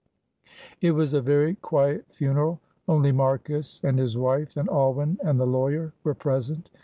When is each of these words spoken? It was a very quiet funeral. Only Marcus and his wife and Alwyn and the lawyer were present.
It 0.81 0.93
was 0.93 1.13
a 1.13 1.21
very 1.21 1.53
quiet 1.53 2.07
funeral. 2.11 2.59
Only 2.87 3.11
Marcus 3.11 3.79
and 3.83 3.99
his 3.99 4.17
wife 4.17 4.57
and 4.57 4.67
Alwyn 4.67 5.19
and 5.23 5.39
the 5.39 5.45
lawyer 5.45 5.93
were 6.03 6.15
present. 6.15 6.71